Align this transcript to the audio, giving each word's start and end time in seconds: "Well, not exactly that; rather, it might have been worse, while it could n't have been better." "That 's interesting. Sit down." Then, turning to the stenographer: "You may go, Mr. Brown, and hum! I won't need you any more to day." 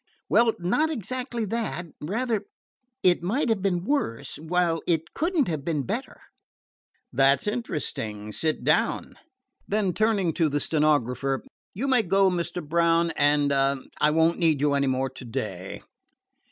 "Well, 0.29 0.53
not 0.57 0.89
exactly 0.89 1.45
that; 1.45 1.85
rather, 2.01 2.47
it 3.03 3.21
might 3.21 3.49
have 3.49 3.61
been 3.61 3.83
worse, 3.83 4.37
while 4.37 4.81
it 4.87 5.13
could 5.13 5.37
n't 5.37 5.47
have 5.47 5.63
been 5.63 5.83
better." 5.83 6.19
"That 7.13 7.43
's 7.43 7.47
interesting. 7.47 8.31
Sit 8.31 8.63
down." 8.63 9.13
Then, 9.67 9.93
turning 9.93 10.33
to 10.33 10.49
the 10.49 10.59
stenographer: 10.59 11.43
"You 11.75 11.87
may 11.87 12.01
go, 12.01 12.31
Mr. 12.31 12.67
Brown, 12.67 13.11
and 13.11 13.51
hum! 13.51 13.89
I 13.99 14.09
won't 14.09 14.39
need 14.39 14.59
you 14.59 14.73
any 14.73 14.87
more 14.87 15.11
to 15.11 15.23
day." 15.25 15.83